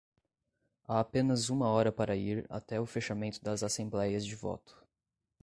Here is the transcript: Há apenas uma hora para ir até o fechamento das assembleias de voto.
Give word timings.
Há 0.87 0.99
apenas 0.99 1.49
uma 1.49 1.67
hora 1.69 1.91
para 1.91 2.15
ir 2.15 2.43
até 2.49 2.81
o 2.81 2.87
fechamento 2.87 3.39
das 3.43 3.61
assembleias 3.61 4.25
de 4.25 4.35
voto. 4.35 4.83